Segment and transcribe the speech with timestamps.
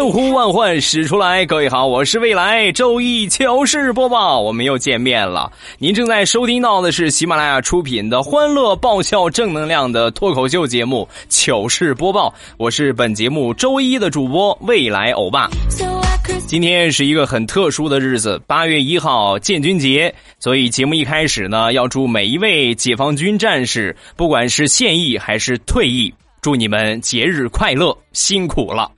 [0.00, 5.52] 千呼万唤始出来，各位好，我是未来周一糗事播报，我们又见面了。
[5.76, 15.50] 您正在收听到的是喜马拉雅出品的欢乐爆笑正能量的脱口秀节目《糗事播报》，我是本节目周一的主播未来欧巴。
[16.46, 28.90] 今天是一个很特殊的日子，八月一号建军节，所以节目一开始呢，要祝每一位解放军战士，不管是现役还是退役，祝你们节日快乐，辛苦了。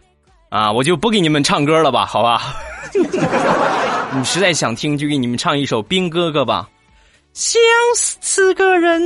[0.52, 2.54] 啊，我就不给你们唱歌了吧，好吧？
[4.14, 6.68] 你实在想听，就给你们唱一首《兵哥哥》吧。
[7.32, 7.58] 想
[7.94, 9.00] 死个人，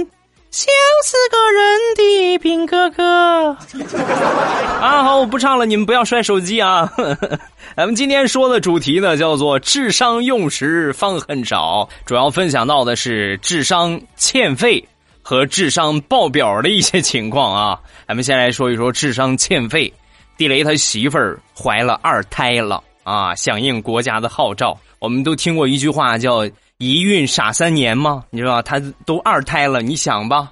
[0.50, 0.66] 想
[1.04, 3.56] 死个人的兵哥哥。
[4.80, 6.92] 啊，好，我不唱了，你们不要摔手机啊。
[7.76, 14.84] 咱们今天说的主题呢，叫做“智商用时方恨少”，主要分享到的是智商欠费
[15.22, 17.78] 和智商爆表的一些情况啊。
[18.08, 19.92] 咱们先来说一说智商欠费。
[20.36, 23.34] 地雷他媳妇儿怀了二胎了啊！
[23.34, 26.46] 响应国家的号召，我们都听过一句话叫
[26.78, 28.24] “一孕傻三年”吗？
[28.30, 30.50] 你知道他都二胎了，你想吧，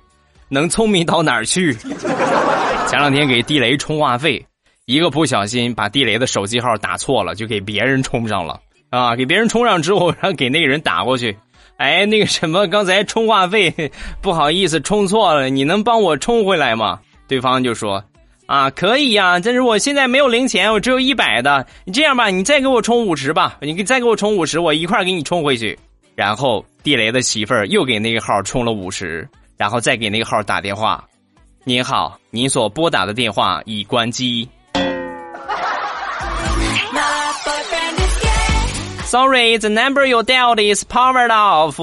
[0.48, 1.74] 能聪明到哪儿去？
[2.88, 4.46] 前两天给地雷充话费，
[4.86, 9.14] 一个不小心把地雷的手机号打错了，就给别人充上了啊！
[9.16, 11.36] 给别人充上之后，然后给那个人打过去，
[11.76, 13.74] 哎，那个什么，刚才充话费
[14.22, 17.00] 不好意思充错了，你能帮我充回来吗？
[17.28, 18.02] 对方就说。
[18.46, 21.66] 啊，可以呀，但是我现在没有零钱，我只有一百的。
[21.84, 25.78] 你这样吧，你再给我充五十吧，你再给我充五十，我一块给你充回去。
[26.14, 31.02] 然后地雷的媳妇儿又给那个号充了五十，然后再给那个号打电话。
[31.64, 34.46] 您好，您所拨打的电话已关机。
[39.06, 41.78] Sorry, the number you dialed is powered off.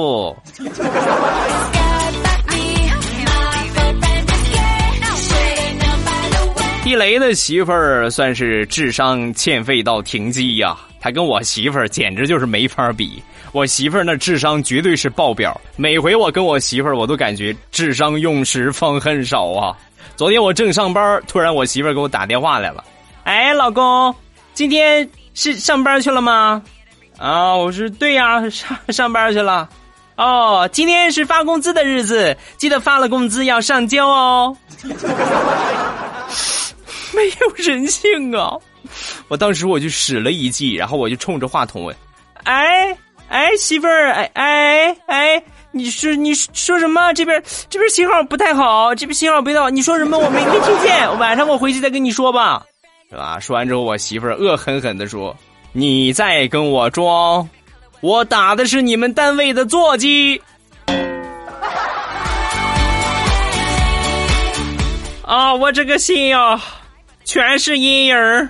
[6.91, 13.23] 地雷的媳妇儿算是智商欠费到停机呀，他跟我媳妇儿简直就是没法比。
[13.53, 19.73] 我媳妇儿那智商绝对是爆表，每回我跟我媳妇儿，我都感觉智商用时方恨少啊。
[20.17, 22.83] 昨天我正上班，突然我媳妇儿给我打电话来了，
[23.23, 24.13] 哎，老公，
[24.53, 26.61] 今天是上班去了吗？
[27.17, 29.69] 啊，我说对呀，上上班去了。
[30.17, 34.57] 哦，今天是发工资的日子，记得发了工资要上交哦。
[37.13, 38.57] 没有人性啊！
[39.27, 41.95] 我当时我就使了一计，然后我就冲着话筒问
[42.43, 42.95] ：“哎
[43.29, 47.13] 哎，媳妇儿，哎哎哎，你说你说什么？
[47.13, 49.69] 这边这边信号不太好，这边信号不太好。
[49.69, 50.17] 你说什么？
[50.17, 51.19] 我没没听见。
[51.19, 52.65] 晚上我回去再跟你说吧，
[53.09, 55.35] 是吧？”说完之后，我媳妇儿恶狠狠地说
[55.73, 57.47] ：“你再跟我装，
[58.01, 60.41] 我打的是你们单位的座机。”
[65.25, 66.61] 啊，我这个心呀！
[67.23, 68.49] 全是阴影儿。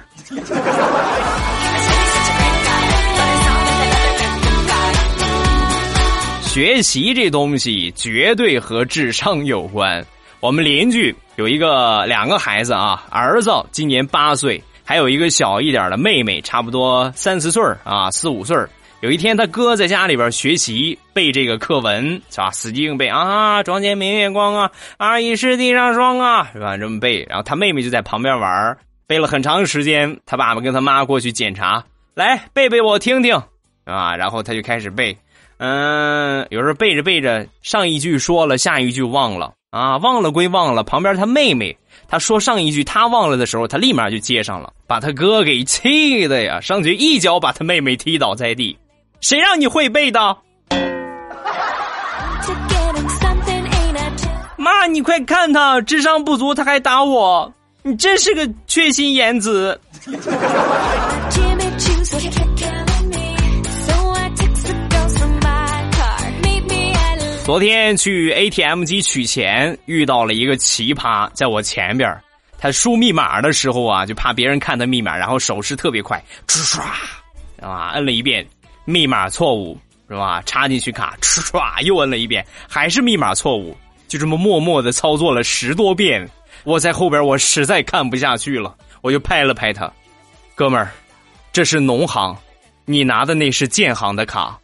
[6.43, 10.05] 学习这东西绝对和智商有关。
[10.39, 18.57] 我们邻居有一个两个孩子啊，儿子今年八岁，还有一个小一点的妹妹，差不多三四岁啊，四五岁
[19.01, 22.51] 有一天，他哥在家里边学习背这个课文，是吧？
[22.51, 23.63] 死记硬背啊！
[23.63, 26.77] 床前明月光啊，啊，疑是地上霜啊，是吧？
[26.77, 30.19] 这么背，然后他妹妹就在旁边玩，背了很长时间。
[30.27, 33.41] 他爸爸跟他妈过去检查，来背背我听听，
[33.85, 35.17] 啊，然后他就开始背，
[35.57, 41.75] 嗯，有时候背着背着，上一句说了，下一句忘了啊，忘了归忘了，旁边他妹妹
[42.07, 48.77] 他说上一句他忘了的时候，他立马就接上了，把他哥给气的呀，上去一脚把他妹妹踢倒在地。
[49.21, 50.37] 谁让你会背的？
[54.57, 57.51] 妈，你快看他智商不足，他还打我！
[57.83, 59.79] 你真是个缺心眼子。
[67.43, 72.15] 昨天去 ATM 机取钱，遇到了一个奇葩，在我前边
[72.57, 76.81] 他输密码的时候啊，就怕别人看他密码，然后手势特别快，唰，
[77.61, 78.45] 啊，摁了一遍。
[78.85, 79.77] 密码错误
[80.09, 80.41] 是吧？
[80.45, 83.75] 插进去卡，唰，又摁了一遍，还是密码错误。
[84.07, 86.29] 就这么默默的操作了十多遍，
[86.65, 89.89] 我在后边我实在看不下去了，我就拍了拍他，
[90.53, 90.91] 哥们儿，
[91.53, 92.35] 这是农行，
[92.83, 94.59] 你拿的那是建行的卡。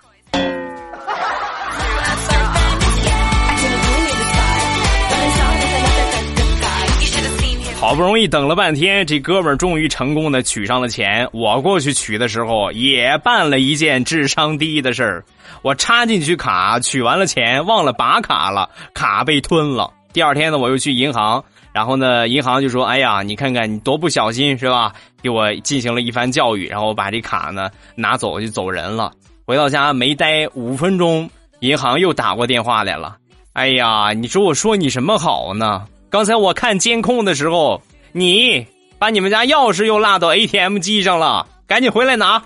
[7.87, 11.25] 好不容易等了半天，这哥们儿终于成功的取上了钱。
[11.31, 15.23] 我过去取的时候，也办了一件智商低的事儿。
[15.61, 19.89] 我插进去卡，取完了钱，忘了拔卡了，卡被吞了。
[20.11, 21.41] 第二天呢，我又去银行，
[21.71, 24.91] 然后呢，银行就说：“哎呀，你看看你多不小心，是吧？”
[25.23, 29.13] 给我进行了一番教育，然后把这卡呢拿走就走人了。
[29.45, 31.29] 回到家没待五分钟，
[31.61, 33.15] 银行又打过电话来了。
[33.53, 35.85] 哎呀，你说我说你什么好呢？
[36.09, 37.81] 刚才我看监控的时候，
[38.12, 38.65] 你
[38.98, 42.42] 把你们家钥匙又落到 ATM 机上了，赶紧回来拿。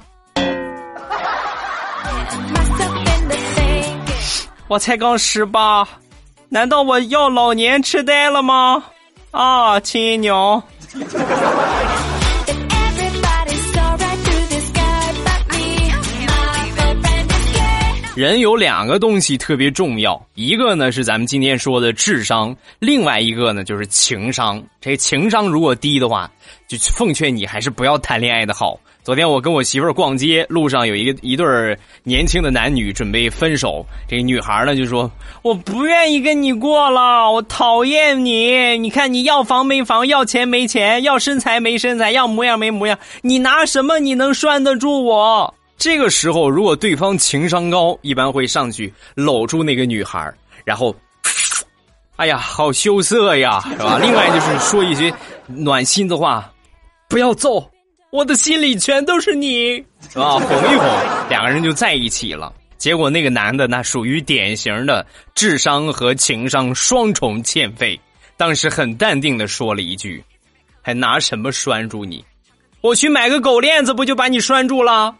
[4.68, 5.88] 我才刚十八，
[6.50, 8.84] 难道我要老年痴呆了吗？
[9.31, 10.62] 啊，亲娘！
[18.13, 24.62] 人有两个东西特别重要，一个呢是咱们今天说的智商，另外一个呢就是情商。
[24.81, 26.30] 这情商如果低的话，
[26.68, 28.78] 就奉劝你还是不要谈恋爱的好。
[29.02, 31.46] 昨天我跟我媳妇儿逛街，路上有一个一对
[32.04, 35.10] 年轻的男女准备分手，这个女孩呢就说
[35.42, 38.78] ：“我不愿意跟你过了，我讨厌你。
[38.78, 50.31] 你看你要房没房，要钱没钱，要身材没身材，要模样没模样，你拿什么你能拴得住我？”这个时候，如果对方情商高，一般会上去搂住那个女孩，
[50.63, 50.95] 然后，
[52.18, 53.98] 哎呀，好羞涩呀，是吧？
[54.00, 55.12] 另外就是说一些
[55.48, 56.54] 暖心的话，
[57.10, 57.68] 不要揍，
[58.12, 60.33] 我的心里全都是你，是吧？
[60.38, 60.88] 哄一哄，
[61.30, 62.54] 两个人就在一起了。
[62.77, 65.04] 结果那个男的那属于典型的
[65.34, 68.00] 智商和情商双重欠费，
[68.38, 70.24] 当时很淡定的说了一句
[70.84, 72.24] ：“还拿什么拴住你？
[72.81, 75.16] 我去买个狗链子，不就把你拴住了？”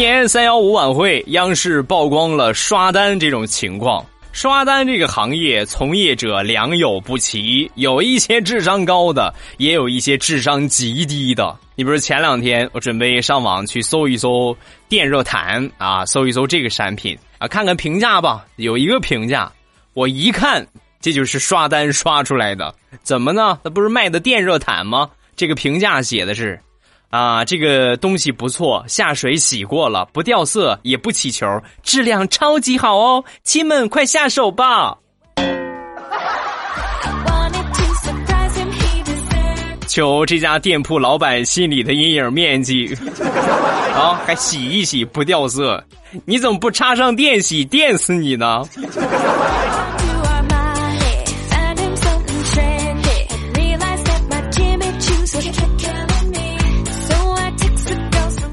[0.00, 4.02] 年三幺五晚会，央视曝光了刷单这种情况。
[4.32, 11.54] 刷单这个行业从业者良莠不齐，有一些智商高的，也有一些智商极低的。
[11.74, 14.56] 你比如前两天，我准备上网去搜一搜
[14.88, 18.46] 电热毯啊，搜一搜这个产品啊，看看评价吧。
[18.56, 19.52] 有一个评价，
[19.92, 20.66] 我一看，
[21.02, 22.74] 这就是刷单刷出来的。
[23.02, 23.58] 怎么呢？
[23.62, 25.10] 那不是卖的电热毯吗？
[25.36, 26.58] 这个评价写的是。
[27.10, 31.46] 啊，这个东西不错，下水洗过了，不掉色，也不起球，
[31.82, 34.96] 质量超级好哦，亲们快下手吧！
[39.88, 42.96] 求这家店铺老板心里的阴影面积
[43.92, 45.82] 啊，还洗一洗不掉色，
[46.24, 48.62] 你怎么不插上电洗，电死你呢？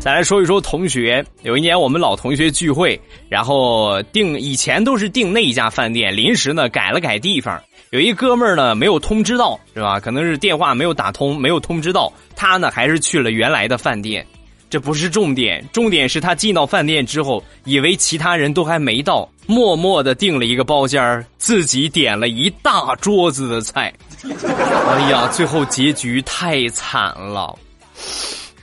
[0.07, 9.99] 再来说一说同学，有一年我们老同学聚会，然后订以前都是订那一家饭店，临时呢改了改地方，有一哥们儿呢没有通知到，是吧？
[9.99, 14.25] 可能是电话没有打通，没有通知到，他呢还是去了原来的饭店。
[14.69, 23.93] 这不是重点，重点是他进到饭店之后，以为其他人都还没到，默默的订了一个包间自己点了一大桌子的菜。
[24.23, 27.53] 哎呀，最后结局太惨了。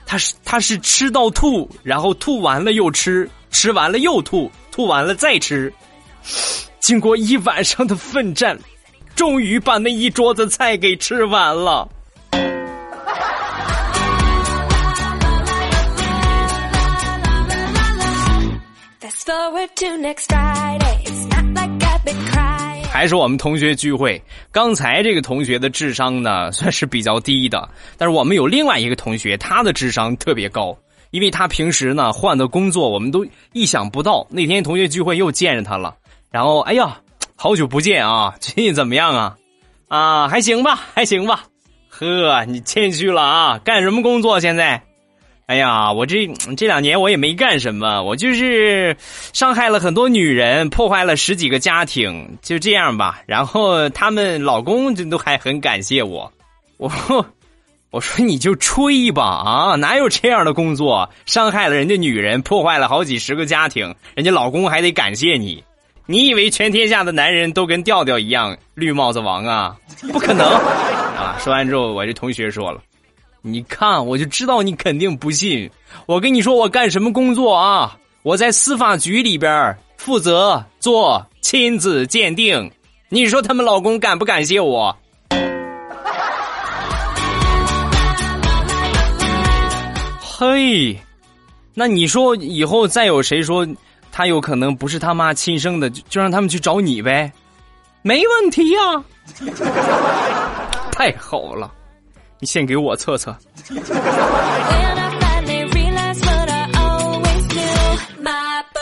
[0.05, 5.73] 他是他是吃到吐，然后吐完了又吃，吃完了又吐，吐完了再吃。
[6.79, 8.57] 经过一晚上的奋战，
[9.15, 11.89] 终于把那一桌子菜给吃完了。
[19.01, 21.03] Fast forward to next Friday.
[21.05, 22.74] It's not like I've been crying.
[22.95, 24.23] 还是我们同学聚会，
[24.53, 27.67] 刚才这个同学的智商呢，算是比较低的。
[27.97, 30.73] 但是我们有另外一个同学，他的智商特别高，
[31.11, 34.25] 因为他平时呢换的工作，我们都意想不到。
[34.29, 35.93] 那天同学聚会又见着他了，
[36.31, 36.97] 然后哎呀，
[37.35, 39.35] 好久不见啊，最近怎么样啊？
[39.89, 41.43] 啊，还行吧，还行吧。
[41.89, 44.81] 呵，你谦虚了啊，干什么工作现在？
[45.47, 46.25] 哎呀，我这
[46.57, 48.97] 这两年我也没干什么，我就是
[49.31, 53.21] 伤害了很多女人，破坏了十几个家庭，就这样吧。
[53.27, 56.31] 然后他们老公这都还很感谢我，
[56.77, 56.91] 我
[57.91, 61.07] 我说你就吹吧啊，哪有这样的工作？
[61.27, 65.63] 伤害了人家女人，破坏了好几十个家庭，人家老公还得感谢你？
[66.07, 69.75] 你以为全天下的男人都跟调调一样绿帽子王啊？
[70.11, 71.37] 不可能啊！
[71.39, 72.81] 说完之后，我这同学说了。
[73.47, 75.69] 你看，我就知道你肯定不信。
[76.07, 77.95] 我跟你说，我干什么工作啊？
[78.23, 82.71] 我在司法局里边负责做亲子鉴定，
[83.07, 84.97] 你说他们老公感不感谢我？
[90.19, 90.99] 嘿，
[91.75, 93.65] 那你说以后再有谁说
[94.11, 97.31] 他有可能不是他妈亲生的，就就让他们去找你呗，
[98.01, 99.03] 没问题呀。
[100.91, 101.71] 太好了，
[102.39, 103.35] 你先给我测测。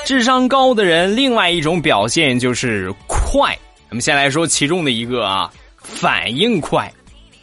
[0.06, 3.58] 智商高的人，另外一种表现就是快。
[3.90, 6.92] 我们先来说其中的一个啊，反应快。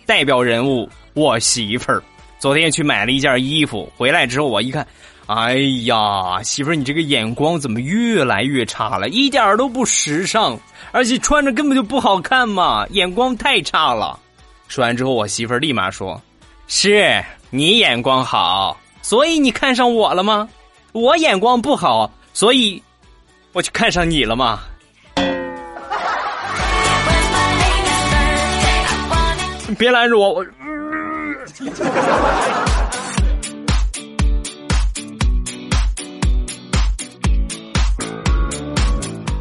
[0.05, 2.03] 代表人物，我媳妇儿。
[2.39, 4.87] 昨天去买了一件衣服，回来之后我一看，
[5.27, 9.09] 哎呀，媳妇儿，你这个眼光怎么越来越差了？
[9.09, 10.59] 一点都不时尚，
[10.93, 14.19] 而且穿着根本就不好看嘛，眼光太差了。
[14.71, 16.23] 说完之后，我媳妇儿立马说
[16.69, 20.49] ：“是你眼光好，所以你看上我了吗？
[20.93, 22.81] 我眼光不好。”所以，
[23.53, 24.61] 我就看上你了吗。
[29.67, 30.47] 你别拦着我，我。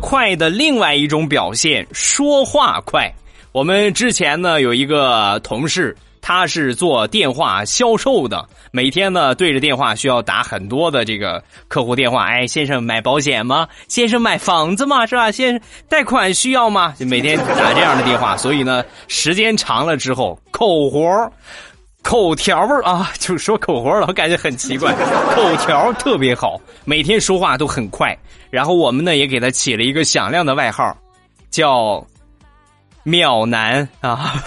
[0.02, 3.14] 快的另外一种表现，说话快。
[3.52, 5.96] 我们之前呢有一个同事。
[6.22, 12.26] 他是做电话销售的，每天呢对着电话需要打很多的这个客户电话。
[12.26, 13.68] 哎，先生买保险吗？
[13.88, 15.08] 先生买房子吗？
[15.08, 15.32] 是吧？
[15.32, 16.94] 先生贷款需要吗？
[17.00, 21.32] 就每天打这样的电话，所以呢时间长了之后，口活
[22.04, 24.94] 口条啊，就说口活了，我感觉很奇怪，
[25.34, 28.16] 口条特别好，每天说话都很快。
[28.52, 30.96] 然后我们呢也给他起了一个响亮的外号，
[31.50, 32.06] 叫
[33.04, 34.44] 秒男啊。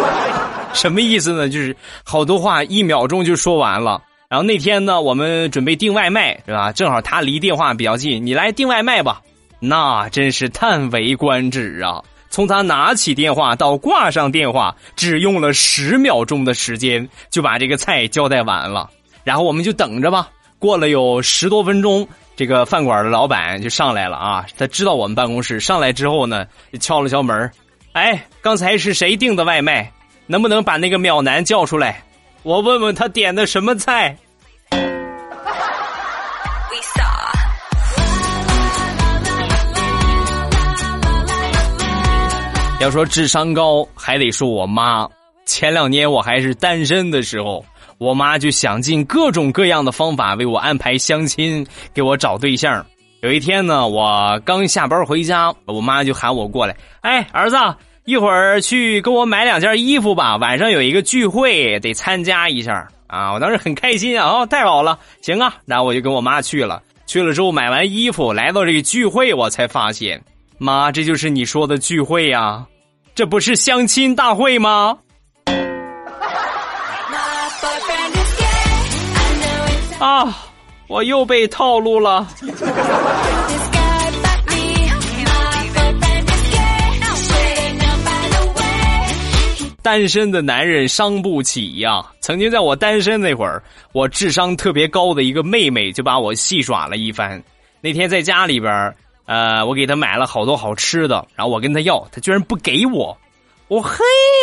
[0.74, 1.48] 什么意思呢？
[1.48, 4.02] 就是好多话一秒钟就说完了。
[4.28, 6.70] 然后那天呢，我们准备订外卖，是吧？
[6.70, 9.22] 正好他离电话比较近，你来订外卖吧。
[9.58, 12.02] 那真是叹为观止啊！
[12.28, 18.88] 从他拿起电话到挂上电话，只用了十秒钟的时间，就把这个菜交代完了。
[19.24, 20.28] 然后我们就等着吧。
[20.58, 24.46] 过了有十多分钟，这个饭馆的老板就上来了啊！
[24.58, 26.46] 他知道我们办公室，上来之后呢，
[26.78, 27.50] 敲了敲门
[27.98, 29.92] 哎，刚才是谁订的外卖？
[30.28, 32.00] 能不能把那个秒男叫出来？
[32.44, 34.16] 我问问他点的什么菜。
[42.78, 45.08] 要说智商高，还得说我妈。
[45.44, 47.66] 前两年我还是单身的时候，
[47.98, 52.86] 我妈就想尽各种各样的方法为我安排相亲，给我找对象。
[53.22, 57.56] 有一天呢，我刚下班回家，我妈就喊我过来：“哎，儿子。”
[58.08, 63.34] 一会儿去给我买两件衣服吧，晚上有一个聚会得参加一下啊！
[63.34, 66.82] 我当时很开心啊，哦，太好了，行啊，然后我就跟我妈去了。
[67.06, 70.18] 去了之后买完衣服，来到这个聚会，我才发现，
[70.56, 72.64] 妈，这就是你说的聚会呀？
[73.14, 74.96] 这不是相亲大会吗？
[80.00, 80.34] 啊，
[80.86, 82.26] 我又被套路了。
[89.82, 92.04] 单身的男人伤不起呀！
[92.20, 97.42] 曾经在我单身那会儿，我智商特别高的一个妹妹就把我戏耍了一番。
[97.80, 98.94] 那天在家里边，
[99.26, 103.16] 呃，我给她买了好多好吃的，然后我跟她要，她居然不给我。
[103.68, 103.98] 我嘿，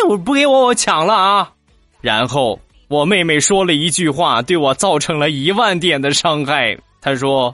[0.08, 1.51] 我不给我，我抢了啊！
[2.00, 6.77] 然后我妹妹说了一句话，对我造成了一万点的伤害。
[7.01, 7.54] 她说：“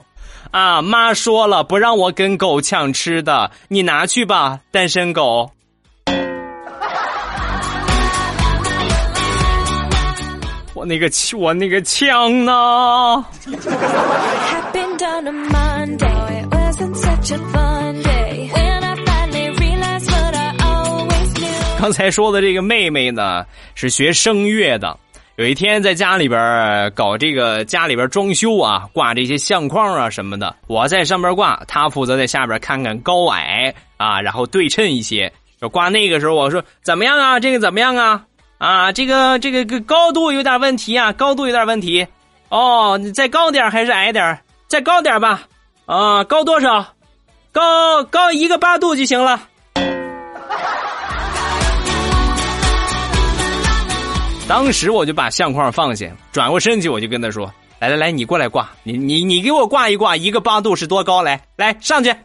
[0.52, 5.50] 啊，妈说了，不让我跟狗抢吃的，你拿去吧，单身狗。”
[10.82, 11.08] 我那个
[11.38, 13.24] 我那个枪呢？
[21.78, 23.46] 刚才说的这个妹妹呢，
[23.76, 24.98] 是学声乐的。
[25.36, 35.32] 有一天在家里边搞这个家里边装修啊，挂这些相框啊什么的，我在上边挂，她负责在下边看看高矮啊，然后对称一些。
[35.60, 37.38] 就挂那个时候，我说怎么样啊？
[37.38, 38.24] 这个怎么样啊？
[38.62, 42.06] 啊，这个这个个高度有点问题啊，高度有点问题。
[42.48, 44.38] 哦，你再高点还是矮点
[44.68, 45.42] 再高点吧。
[45.84, 46.94] 啊，高多少？
[47.50, 49.42] 高高一个八度就行了。
[54.46, 61.20] 当时我就把相框放下，转过身去，我就跟他说：“来来来，你过来挂，你你你给我挂一挂，一个八度是多高？
[61.20, 62.14] 来来上去。”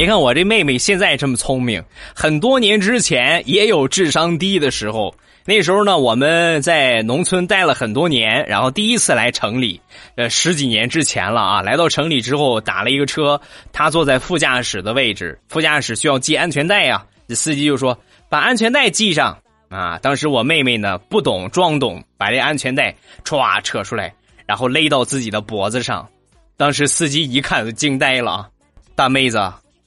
[0.00, 5.14] 别看我这妹妹现在这么聪明，很多年之前也有智商低的时候。
[5.44, 9.78] 那时候呢，我们在农村待了很多年，然后第一次来城里，
[10.16, 11.60] 呃，十几年之前了啊。
[11.60, 13.38] 来到城里之后，打了一个车，
[13.74, 17.04] 他坐在副驾驶的位置，副驾驶需要系安全带呀。
[17.28, 17.98] 这司机就说
[18.30, 19.36] ：“把安全带系上。”
[19.68, 24.14] 啊，当时我妹妹呢不懂装懂，把这安全带歘扯出来，
[24.46, 26.08] 然后勒到自己的脖子上。
[26.56, 28.48] 当时司机一看就惊呆了啊，
[28.94, 29.36] 大妹子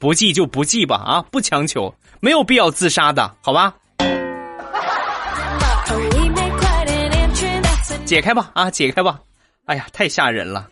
[0.04, 3.74] 不记就不记吧啊，不强求，没有必要自杀的，好吧？
[8.04, 9.18] 解开吧，啊，解开吧！
[9.64, 10.68] 哎呀，太吓人了。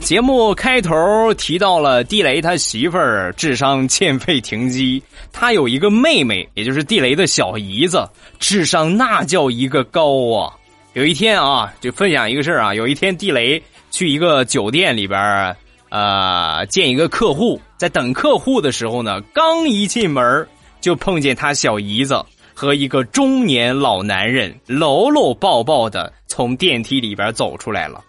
[0.00, 5.02] 节目开头提到了地雷他媳妇儿智商欠费停机，
[5.32, 8.06] 他有一个妹妹，也就是地雷的小姨子，
[8.38, 10.52] 智商那叫一个高啊！
[10.94, 15.56] 有一天啊，就分享一个事儿啊，有一天地雷去一个酒店里边
[15.88, 20.46] 呃，见一个客户，在等客户的时候呢，刚一进门
[20.80, 22.20] 就碰见他小姨子
[22.52, 28.02] 和一个中年老男人搂搂抱抱的从电梯里边走出来了，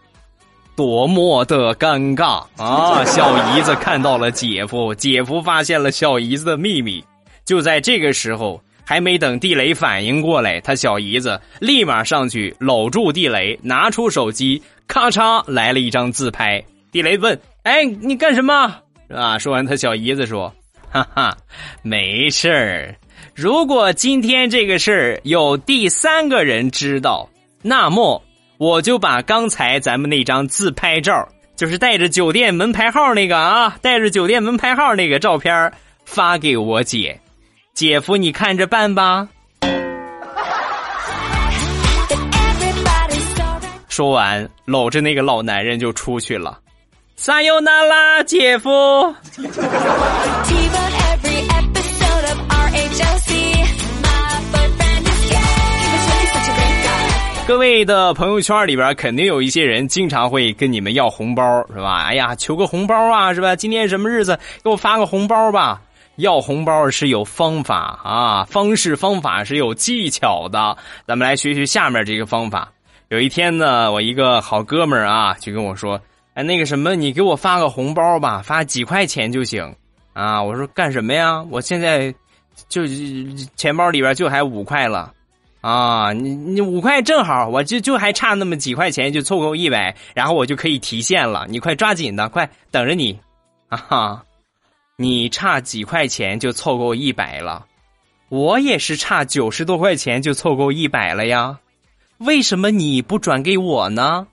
[0.75, 3.05] 多么的尴尬啊！
[3.05, 7.03] 小姨子看到了姐夫，姐夫发现了小姨子的秘密。
[7.45, 8.61] 就在这个时候，
[8.91, 16.62] 还没等地雷反应过来，他小姨子立马上去搂住地雷，拿出手机，咔嚓来了一张自拍。
[16.91, 18.75] 地雷问：“哎，你干什么？”
[19.07, 20.53] 啊，说完，他小姨子说。
[20.91, 21.38] 哈哈，
[21.81, 22.93] 没事儿。
[23.33, 27.29] 如果今天这个事儿有第三个人知道，
[27.62, 28.21] 那么
[28.57, 35.71] 我就把刚才咱们那张自拍照，就是带着酒店门牌号那个啊，带着酒店门牌号那个照片
[36.03, 37.17] 发给我姐。
[37.74, 39.28] 姐夫，你看着办吧。
[43.88, 46.60] 说完，搂着那个老男人就出去了。
[47.16, 48.70] 撒尤那拉，姐夫。
[57.48, 62.05] 各位的朋友圈里边，肯定有一些人经常会跟你们要红包，是吧？
[62.05, 63.55] 哎呀，求个红包啊，是吧？
[63.55, 65.81] 今天什么日子，给我发个红包吧。
[66.17, 70.77] 要红包是有方法啊，方式方法是有技巧的。
[71.07, 72.71] 咱们来学学下面这个方法。
[73.09, 76.00] 有一天呢，我一个好哥们儿啊，就跟我说
[76.33, 79.75] ：“哎，那个什么，你给我发个红包吧，发几块钱就行。”
[80.13, 81.41] 啊，我说干什么呀？
[81.50, 82.13] 我现在
[82.69, 82.83] 就
[83.55, 85.13] 钱包里边就还五块了。
[85.61, 91.45] 啊，你你五块正好，我就就还差那么几块钱就凑够一百，然后我就可以提现了。
[91.50, 93.19] 你快抓紧的，快等着你，
[93.69, 94.24] 啊哈！
[94.98, 97.66] 你差几块钱就凑够一百了，
[98.30, 101.58] 我也是差九十多块钱就凑够一百了呀，
[102.20, 104.27] 为什么你不转给我呢？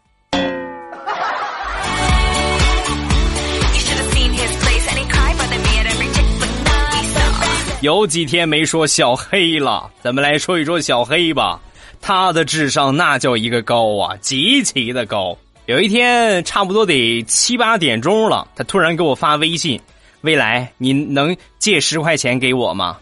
[7.80, 11.60] 有几天没说小黑了，咱们来说一说小黑吧。
[12.00, 15.38] 他的智商那叫一个高啊，极其的高。
[15.66, 19.80] 有一天差不多得七八点钟了，他突然给我发微信
[20.22, 22.98] ：“未来，你能借十块钱给我吗？”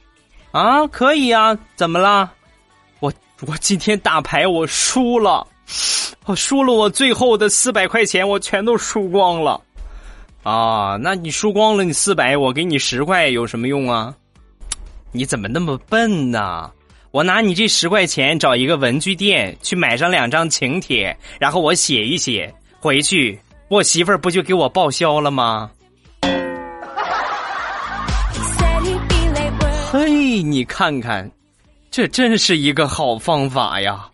[0.53, 2.33] 啊，可以啊，怎么了？
[3.01, 3.13] 我
[3.47, 5.47] 我今天打牌我输了，
[6.25, 9.61] 我输了我最后的四百块钱，我全都输光了。
[10.43, 14.15] 啊，那你输光了你四百，我给你十块有什么用啊？
[15.13, 16.71] 你怎么那么笨呢？
[17.11, 25.71] 我拿你这十块钱找一个文具店去买上两张请帖，然后我写一写回去，我媳妇儿不就给我报销了吗？
[30.43, 31.31] 你看看，
[31.91, 34.09] 这真是一个好方法呀！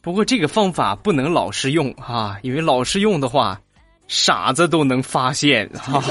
[0.00, 3.60] 不过这个方法不能老是用啊，因为老是用的话，
[4.08, 6.02] 傻子都能发现哈。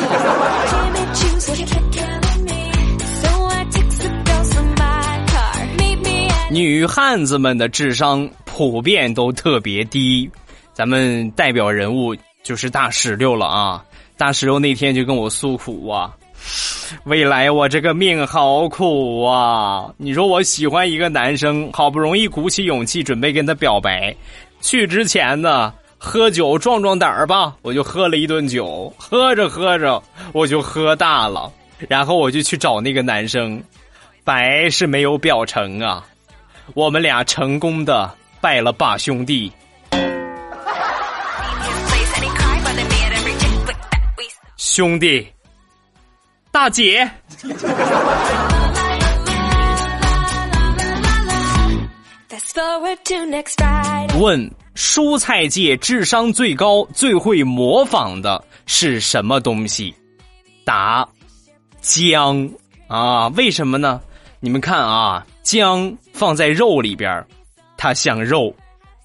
[6.51, 10.29] 女汉子们的智商普遍都特别低，
[10.73, 13.83] 咱们代表人物就是大石榴了啊！
[14.17, 16.15] 大石榴那天就跟我诉苦啊，
[17.05, 19.91] 未来我这个命好苦啊！
[19.97, 24.15] 你说我喜欢一个男生，好不容易鼓起勇气准备跟他表白，
[24.61, 30.01] 去之前呢喝酒壮壮胆儿吧，我就喝了一顿酒，喝着喝着
[30.33, 31.51] 我就喝大了，
[31.89, 33.61] 然后我就去找那个男生，
[34.23, 36.05] 白是没有表成啊。
[36.73, 38.09] 我们俩成功的
[38.41, 39.51] 拜了把兄弟，
[44.57, 45.27] 兄弟，
[46.55, 47.05] 大姐。
[54.17, 59.93] 问：蔬菜界智商最高、最会模仿的是什么东西？
[60.63, 61.05] 答：
[61.81, 62.49] 姜
[62.87, 63.99] 啊，为什么呢？
[64.39, 67.21] 你们看啊，姜放在肉里边
[67.75, 68.55] 它像肉；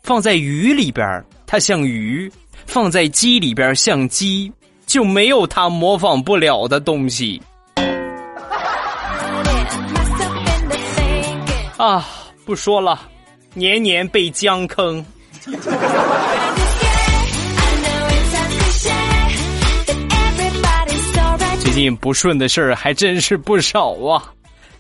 [0.05, 1.05] 放在鱼里边
[1.49, 2.31] 它像鱼；
[2.65, 4.53] 放在鸡里边像鸡，
[4.91, 7.41] 就没有他模仿不了的东西。
[11.79, 12.05] 啊，
[12.45, 13.01] 不说了，
[13.55, 15.07] 年年被姜坑。
[21.61, 24.25] 最近不顺的事儿还真是不少啊！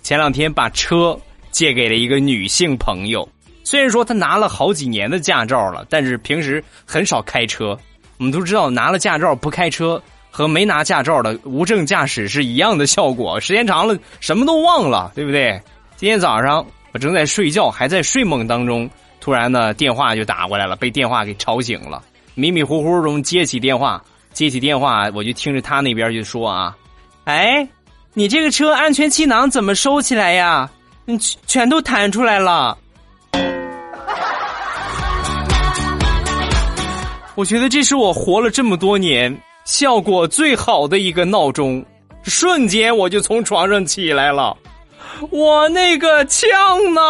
[0.03, 1.17] 前两天把车
[1.53, 3.29] 借给了一个女性朋友，
[3.63, 7.79] 虽然说她拿了好几年的驾照了，但是平时很少开车。
[8.21, 15.59] 我们都知道，拿了驾照不开车和没拿驾照的无证驾驶是一样的效果，时间长了什么都忘了，对不对？
[15.97, 18.89] 今天早上我正在睡觉，还在睡梦当中，
[19.23, 22.03] 突然呢电话就打过来了，被电话给吵醒了，
[22.35, 24.03] 迷迷糊糊中接起电话。
[24.35, 26.77] 接起电话，我就听着他那边就说啊
[27.25, 27.67] ：“哎，
[28.13, 30.71] 你这个车安全气囊怎么收起来呀？
[31.07, 32.77] 你全全都弹出来了。”
[37.41, 41.83] 我觉得这是我活了这么多年效果最好的一个闹钟，
[42.23, 44.55] 瞬间我就从床上起来了。
[45.31, 46.51] 我那个呛
[46.93, 47.01] 呢？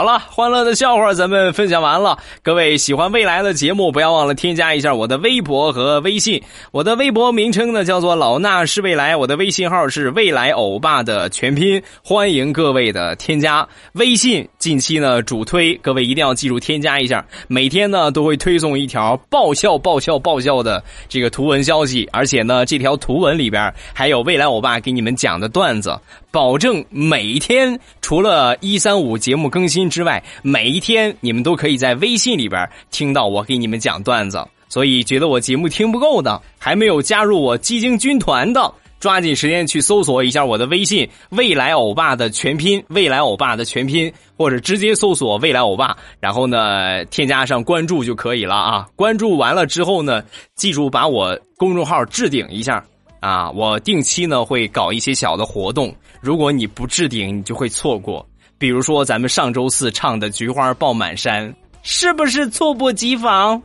[0.00, 2.16] 好了，欢乐的笑话咱们分享完了。
[2.42, 6.42] 各位喜欢未来的节目，不要忘了添加一下我的微博和微信。
[6.72, 11.82] 我的微博名称呢叫做老衲是未来，我的微信号是未来欧巴的全拼。
[12.02, 13.68] 欢迎各位的添加。
[13.92, 17.22] 微信近期呢主推，各位一定要记住添加一下。
[17.46, 25.94] 每天呢都会推送一条爆笑、爆笑、爆笑的这个图文消息，而且呢这条图文里边还有未来欧巴给你们讲的段子，
[26.30, 29.90] 保证每天除了一三五节目更新。
[29.90, 34.46] 之外，每一天你们都可以在微信里边听到我给你们讲段子。
[34.68, 48.86] 所以觉得我节目听不够的，还没有加入我基金军团的，抓紧时间去搜索一下我的微信“未来欧巴”的全拼“未来欧巴”的全拼，或者直接搜索“未来欧巴”，然后呢添加上关注就可以了啊。
[48.94, 50.22] 关注完了之后呢，
[50.54, 52.84] 记住把我公众号置顶一下
[53.20, 53.50] 啊。
[53.50, 58.26] 我定期呢会搞一些小的活动，如果你不置顶，你就会错过。
[58.58, 61.50] 比如说，咱们上周四唱的《菊花爆满山》，
[61.82, 63.62] 是不是猝不及防？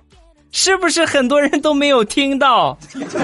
[0.51, 2.77] 是不是很多人都没有听到？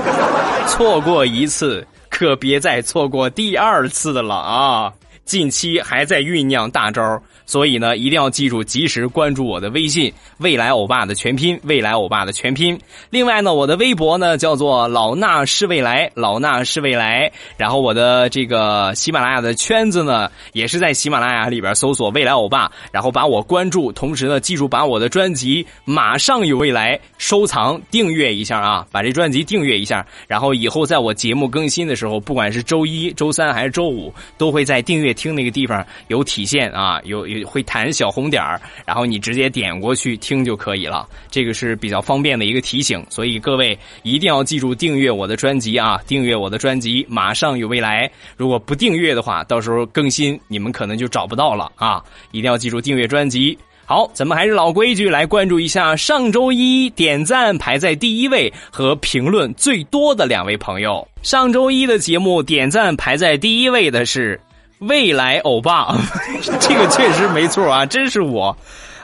[0.68, 4.94] 错过一次，可别再错过第二次了啊！
[5.32, 7.02] 近期还在酝酿大招。
[7.46, 12.80] 所以呢，一定要记住，及时关注我的微信“未来欧巴”的全拼“未来欧巴”的全拼。
[13.10, 17.30] 另外呢，我的微博呢叫做“老衲是未来”，老衲是未来。
[17.58, 23.92] 然后我的这个喜马拉雅的圈子呢，也是在喜马拉雅里边搜索“未来欧巴”，然后把我关注。
[23.92, 30.06] 同时呢，记住把我的专辑《马上有未来》收藏订阅一下啊，把这专辑订阅一下。
[30.28, 37.52] 然后以后在我节目更新的时候，不管是周一周三还是周五，都会在订阅听那个地方有体现啊，有有。
[37.52, 41.06] 会弹小红点儿，然后你直接点过去听就可以了。
[41.30, 46.00] 这个是比较方便的一个提醒，所以各位一定要记住订阅我的专辑啊！
[46.08, 48.10] 订阅我的专辑，马上有未来。
[48.38, 52.02] 如果不订阅的话，到时候更新你们可能就找不到了啊！
[52.32, 53.58] 一定要记住订阅专辑。
[53.86, 61.06] 好，咱们还是老规矩，来关注一下上周一点赞排在第一位和评论最多的两位朋友。
[61.22, 64.40] 上周一的节目点赞排在第一位的是。
[64.82, 65.96] 未来欧巴，
[66.60, 68.56] 这个确实没错啊，真是我。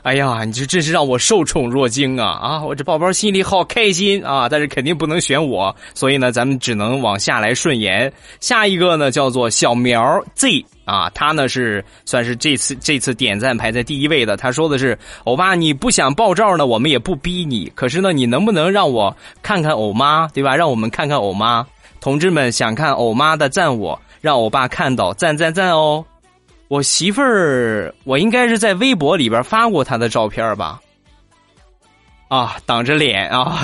[0.02, 2.32] 哎呀，你这真是让我受宠若惊啊！
[2.42, 4.48] 啊，我这宝宝心里好开心啊！
[4.50, 8.12] 但是肯定不能选我，所以呢，咱们只能往下来顺延。
[8.40, 14.38] 下一个呢，叫做小苗 Z 啊，他呢是算是这次这次点赞排在第一位的。
[14.38, 17.72] 他说的是：欧巴，你不想爆照呢，我们也不逼你。
[17.76, 20.56] 可是呢，你能不能让我看看欧妈，对吧？
[20.56, 21.66] 让我们看看欧妈，
[22.00, 24.00] 同志们想看欧妈的赞我。
[24.28, 26.04] 让我爸看到，赞赞赞哦！
[26.68, 30.82] 我媳妇儿，我应该是在微博里边发过她的照片吧？
[32.28, 33.58] 啊，挡着脸啊！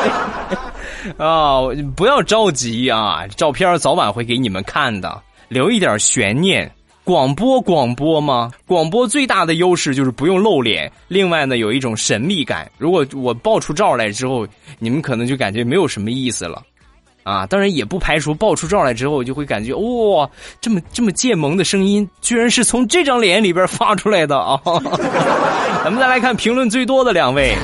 [1.18, 1.60] 啊，
[1.94, 6.72] 不要着急啊，照片早晚会给你们看的，留一点悬念。
[7.04, 8.50] 广播广播吗？
[8.66, 12.70] 广播最大的优势就是不用露脸，另外呢，有一种神秘感。
[12.78, 16.62] 如果我爆出照来之后，你们可能就感觉没有什么意思了。
[17.28, 20.26] 啊，当然也不排除爆出照来之后，就会感觉哇，
[20.62, 24.58] 这么这么贱萌的声音，居然是从这张脸里边发出来的啊！
[25.84, 27.54] 咱们再来看评论最多的两位，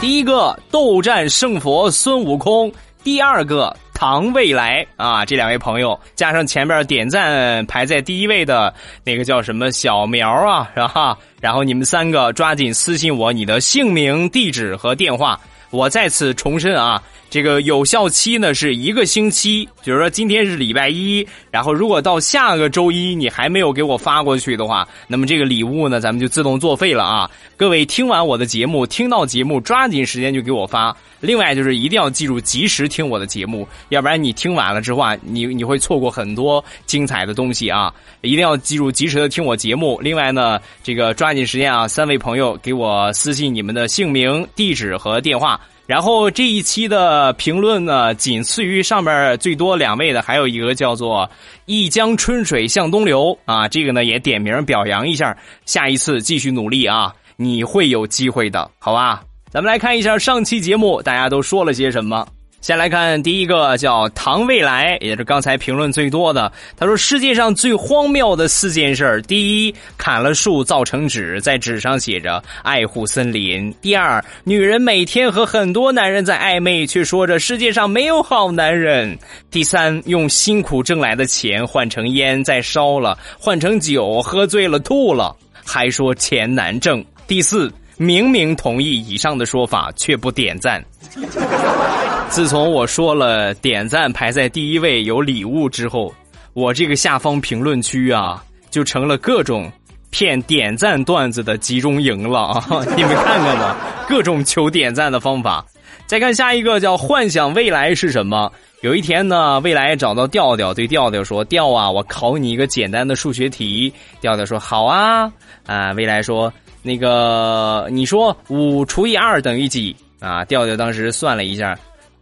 [0.00, 11.18] 第一个斗战胜佛孙悟空第二个唐未来啊，这两位朋友加上前面点赞排在第一位的那个叫什么小苗啊，是吧？
[11.40, 15.36] 然后你们三个抓紧私信我你的姓名、地址和电话。
[15.70, 27.30] 我再次重申啊，这个有效期呢是一个星期，就是说今天是礼拜一，然后如果到下个周一你还没有给我发过去的话，那么这个礼物呢咱们就自动作废了啊！
[27.56, 30.96] 各位听完我的节目，听到节目抓紧时间就给我发。
[31.20, 37.92] 另外就是一定要记住及时听我的节目，要不然你听晚了之后啊，你你会错过很多精彩的东西啊！
[38.20, 39.98] 一定要记住及时的听我节目。
[40.00, 45.60] 另外呢，这个抓紧时间啊，三位朋友给我私信你们的姓名、地址和电话。
[45.86, 51.30] 然后这一期的评论呢，仅次于上面最多两位的，还有一个叫做
[51.66, 59.22] “一江春水向东流”啊，这个呢也点名表扬一下，下一次继续努力啊，你会有机会的，好吧？
[59.48, 62.26] 咱们来看一下上期节目大家都说了些什么。
[62.62, 66.50] 先来看第一个，叫唐未来，也是刚才评论最多的。
[66.76, 79.16] 他说：“世界上最荒谬的四件事儿第一，砍了树造成纸，在纸上写着爱护森林；第二，女人每天和很多男人在暧昧，却说着世界上没有好男人；
[79.48, 90.84] 第三，用辛苦挣来的钱换成烟再烧了，换成酒喝醉了吐了，还说钱难挣；第四，明明同意以上的说法，却不点赞。”
[92.28, 96.14] 自从我说了点赞排在第一位有礼物之后，
[96.52, 99.70] 我这个下方评论区啊，就成了各种
[100.10, 102.64] 骗点赞段子的集中营了啊！
[102.94, 105.64] 你们看看吧，各种求点赞的方法。
[106.06, 108.52] 再看下一个叫幻想未来是什么？
[108.82, 115.32] 有一天呢，未来找到调调，对调调说：“调啊，我考你一个简单的数学题。”调调说：“好啊。”
[115.66, 121.76] 啊，未来说：“那个，你说五除以二等于几？”啊，调调当时算了一下。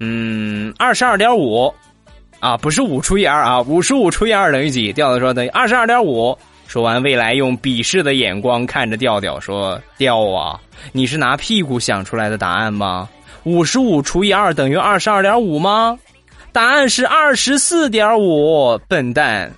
[0.07, 1.73] 嗯，二十二点五，
[2.41, 4.93] 啊，不是五除以二啊，五十五除以二等于几？
[4.93, 6.37] 调调说等于二十二点五。
[6.67, 10.61] 说完，未来用鄙视的眼光看着调调说：“调啊，
[10.93, 13.09] 你是拿屁股想出来的答案吗？
[13.45, 15.99] 五十五除以二等于二十二点五吗？
[16.53, 19.51] 答案是二十四点五，笨蛋。”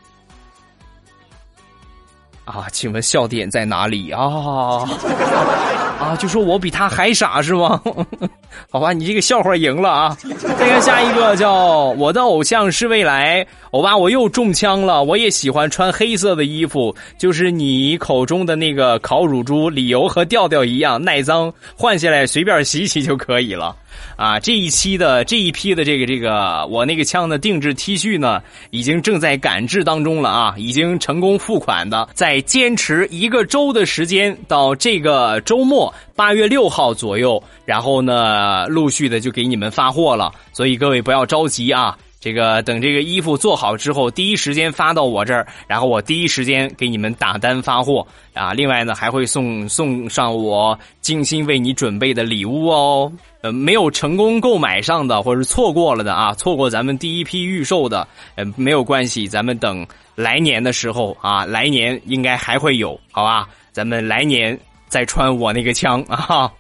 [2.45, 4.85] 啊，请问笑点在哪里啊？
[5.99, 7.81] 啊，就说我比他还傻是吗？
[8.71, 10.17] 好吧，你这个笑话赢了啊！
[10.39, 15.03] 再看下一个，叫我的偶像是未来，欧巴，我又中枪了。
[15.03, 23.75] 我也喜欢穿黑色的衣服，就是你口中的那个烤乳猪，理由和调调一样，耐脏，换下来随便洗洗就可以了。
[24.17, 41.97] 啊，这一期的这一批的这个这个我那个枪的定制 T 恤呢，已经正在赶制当中了啊，已经成功付款的，在坚持一个周的时间，到这个周末八月六号左右，然后呢，陆续的就给你们发货了，所以各位不要着急啊。
[42.19, 48.53] 这个等这个衣服做好之后，第一时间发到我这儿，然后我第一时间给你们打单发货啊。
[48.53, 53.13] 另外呢，还会送送上我精心为你准备的礼物哦。
[53.43, 63.47] 呃，没有成功购买上的，或者是错过了的啊，错过咱们第一批预售的，呃，没有关系，咱们等来年的时候啊，来年应该还会有，好吧？
[63.71, 66.51] 咱们来年再穿我那个枪啊。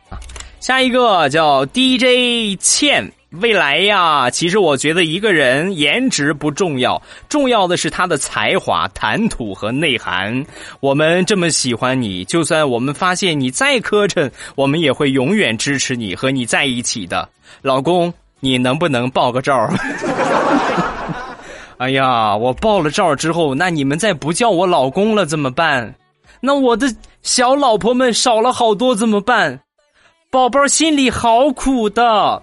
[0.61, 3.12] 下一个叫 DJ 倩。
[3.41, 10.47] 未来呀，其实我觉得一个人颜值不重要，重要的是他的才华、谈吐和内涵。
[10.81, 17.29] 我们这么喜欢你，就算我们发现你再磕碜，我们也会永远支持你，和你在一起的。
[17.61, 19.69] 老公，你能不能爆个照？
[21.77, 25.95] 哎呀，我爆了照之后，那你们再不叫我老公了怎么办？
[26.40, 26.87] 那我的
[27.22, 29.61] 小老婆们少了好多怎么办？
[30.31, 32.42] 宝宝心里好苦的。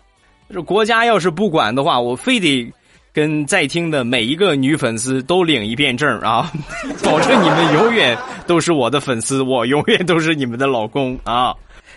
[0.52, 2.72] 这国家要是不管的话，我非得
[3.12, 6.52] 跟在听的每一个女粉丝都领一遍证啊，
[7.04, 11.54] 保证你们永远都是我的粉丝，我永远都是你们的老公啊！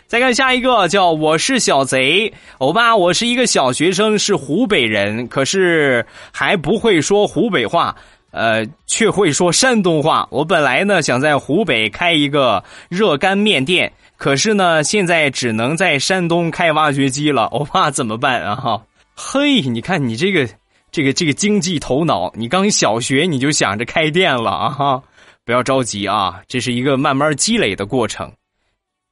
[0.06, 7.96] 再看下一个，叫我是小贼欧巴，我是一个小学生，是湖北人，可是还不会说湖北话，
[8.36, 10.28] 呃，却会说山东话。
[10.30, 13.90] 我本来呢想在湖北开一个热干面店。
[14.18, 18.54] 可是呢，现在只能在山东开挖掘机了，我怕怎么办啊？
[18.54, 18.82] 哈，
[19.14, 20.48] 嘿，你看你这个
[20.90, 24.68] 这个这个经济头脑，你刚小学你就想着开店了啊？
[24.70, 25.02] 哈，
[25.44, 28.32] 不要着急啊，这是一个慢慢积累的过程，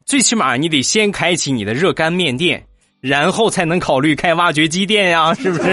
[0.07, 2.65] 最起码你得先开启你的热干面店，
[3.03, 5.71] 然后才能考虑开挖掘机店呀，是不是？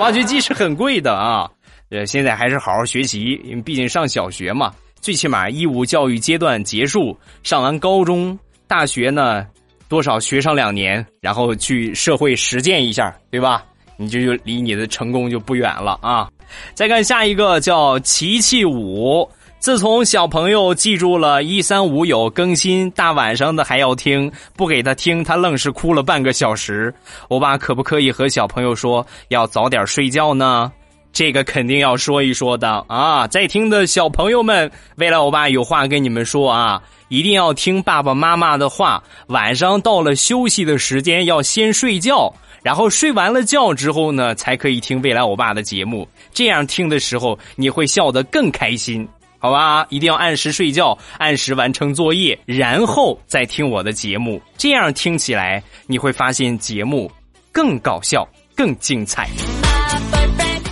[0.00, 1.50] 挖掘机是很贵的啊，
[1.90, 8.38] 呃，现在还是好好学习，因为毕竟上小学嘛，最起码义务教育阶段结束，上完高中。
[8.66, 9.46] 大学呢，
[9.88, 13.64] 多少学上两年，然后去社会实践一下，对吧？
[13.96, 16.28] 你就就离你的成功就不远了啊！
[16.74, 19.26] 再看下一个叫琪琪五，
[19.58, 26.92] 自从小朋友记住了一三五有更新，大晚上的还要听，不给他听，他愣是哭了半个小时。
[27.28, 30.70] 欧巴可不可以和小朋友说要早点睡觉呢？
[31.16, 33.26] 这个肯定要说一说的啊！
[33.28, 39.02] 在听的小朋友们，未来欧巴有话跟你们说啊，一定要听爸爸妈妈的话。
[39.28, 42.30] 晚上到了休息的时间，要先睡觉，
[42.62, 46.06] 然后睡完了觉之后呢，才可以听未来欧巴的节目。
[46.34, 49.86] 这样听的时候，你会笑得更开心，好吧？
[49.88, 54.38] 一定要按时睡觉，按时完成作业，然后再听我的节目。
[54.58, 57.10] 这样听起来，你会发现节目
[57.50, 59.30] 更搞笑、更精彩。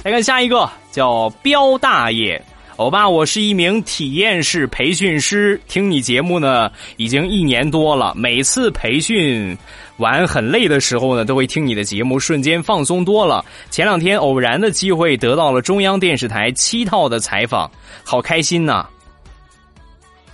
[0.04, 2.40] 来看下一个，叫彪大爷。
[2.76, 8.12] 欧巴，我是一名体验式培训师，听你节目呢已经一年多了。
[8.14, 9.56] 每次培训
[9.96, 13.42] 完很累的时候呢，都会听你的节目，瞬间放松多了。
[13.70, 17.70] 前两天偶然的机会得到了中央电视台七套的采访，
[18.04, 18.86] 好开心呐！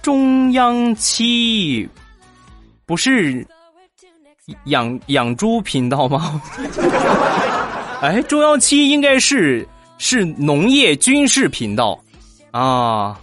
[0.02, 1.88] 中央七
[2.86, 3.46] 不是
[4.64, 6.42] 养养猪频道吗？
[8.00, 9.66] 哎，中央七应该是
[9.98, 12.02] 是农业军事频道，
[12.50, 13.20] 啊，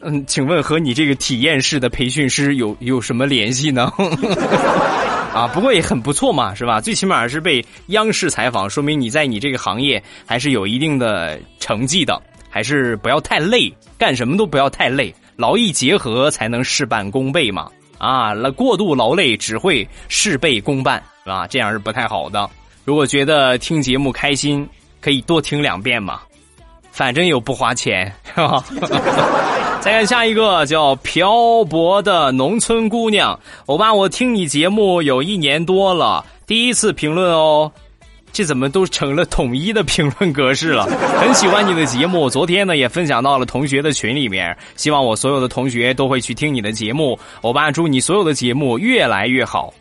[0.00, 3.92] 嗯，请问和你这个体验式的培训师有有什么联系呢？
[5.32, 6.80] 啊，不过也很不错嘛，是吧？
[6.80, 17.70] 最起码是被央视采访，说明你在你这个行业还是有一定的成绩的，还是不要太累，干什么都不要太累，劳逸结合才能事半功倍嘛。
[17.98, 21.46] 啊，那过度劳累只会事倍功半，啊？
[21.46, 22.50] 这样是不太好的。
[22.86, 24.66] 如果觉得听节目开心，
[25.00, 26.20] 可以多听两遍嘛，
[26.92, 28.64] 反正又不花钱，是吧？
[29.80, 37.72] 再看下一个叫漂泊的农村姑娘，欧巴，我听你节目有一年多了，第一次评论哦，
[38.32, 40.84] 这怎么都成了统一的评论格式了？
[41.18, 49.74] 很喜欢你的节目，昨天呢也分享到了同学的群里面，希望我所有的同学都会去听你的节目，欧巴祝你所有的节目越来越好。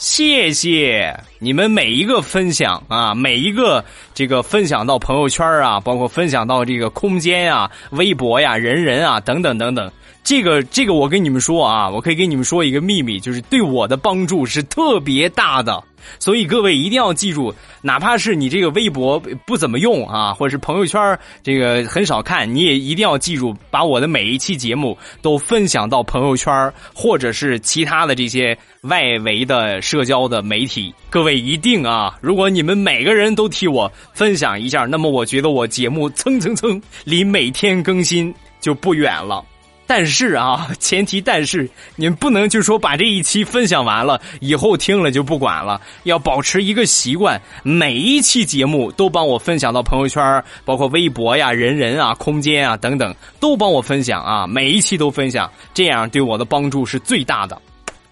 [0.00, 3.84] 谢谢你们每一个分享啊，每一个
[4.14, 9.92] 这个分享到朋友圈啊，包括分享到这个空间啊、微博呀、人人啊等等等等。
[10.22, 15.82] 这个这个，我跟你们说啊，我可以跟你们说一个秘密，就是对我的帮助是特别大的。
[16.18, 30.92] 所以各位一定要记住，哪怕是你这个微博不怎么用啊，或者是朋友圈这个很少看，你也一定要记住，把我的每一期节目都分享到朋友圈或者是其他的这些外围的社交的媒体。
[31.10, 39.44] 各位一定啊，如果你们每个人都替我分享一下，那么我觉得我节目蹭蹭蹭离每天更新就不远了。
[39.90, 57.60] 但是啊，前提但是你们不能就说把这一期分享完了以后听了就不管了，要保持一个习惯，每一期节目都帮我分享到朋友圈，包括微博呀、人人啊、空间啊等等，都帮我分享啊，每一期都分享，这样对我的帮助是最大的。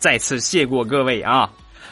[0.00, 1.48] 再次谢过各位啊！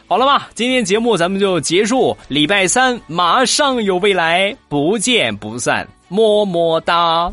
[0.09, 7.31] 好了吧，今天节目咱们就结束，礼拜三马上有未来，不见不散，么么哒。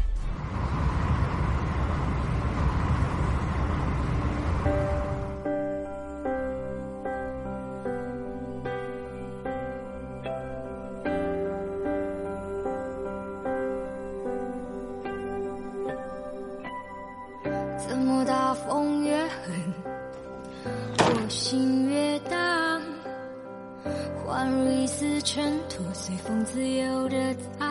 [25.32, 27.16] 尘土，随风自由的
[27.58, 27.66] 在。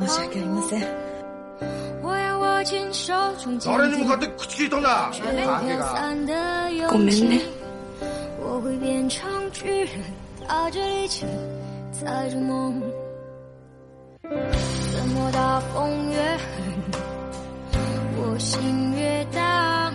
[0.00, 0.86] 申し訳ありません。
[2.02, 6.34] 我要握紧手中坚定誰に向かって口聞いたんだ却飘散的
[6.88, 7.40] ごめん勇气ね。
[8.40, 10.02] 我会变成巨人，
[10.46, 11.24] 踏着力气，
[11.92, 12.82] 载着梦。
[14.22, 16.44] 怎么大风越狠，
[18.16, 19.94] 我心越荡，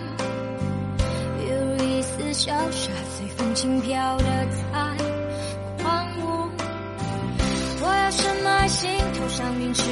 [1.48, 5.13] 犹如一丝潇洒，随风轻飘的在
[8.14, 9.82] 深埋心头上面去，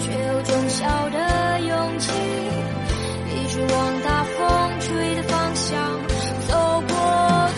[0.00, 2.10] 却有种小的勇气，
[3.34, 6.00] 一直往大风吹的方向
[6.48, 6.92] 走过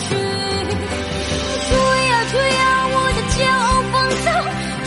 [0.01, 0.05] 去。
[1.69, 1.71] 吹
[2.09, 4.27] 呀吹呀，我的骄傲放纵，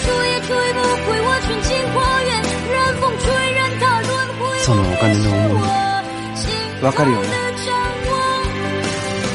[0.04, 2.30] 吹也吹不回我纯净花园，
[2.70, 4.42] 任风吹，任它轮回。
[4.66, 5.64] そのお金の重み
[6.84, 7.26] わかるよね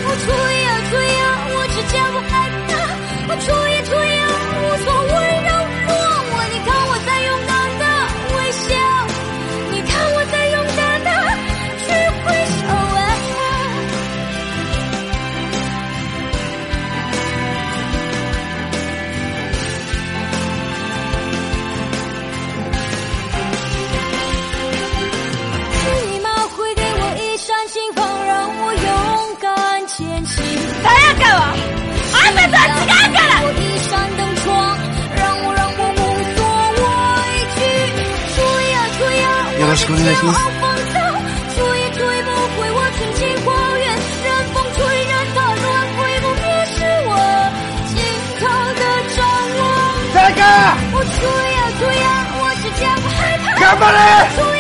[0.03, 0.27] 我吹
[0.63, 1.21] 呀吹呀，
[1.55, 2.31] 我只叫不害
[2.69, 2.71] 怕。
[3.29, 3.91] 我吹呀吹
[39.76, 40.96] 骄傲放纵
[41.54, 41.60] 吹
[41.92, 42.80] 吹不毁我
[44.24, 45.64] 任风吹任它乱
[46.22, 47.12] 不灭是我
[47.90, 47.94] 尽
[48.40, 48.42] 头
[48.74, 48.82] 的
[49.60, 49.64] 望
[50.14, 50.18] 大
[53.60, 54.55] 干嘛嘞？